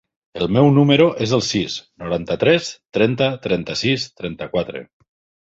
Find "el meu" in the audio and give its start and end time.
0.43-0.69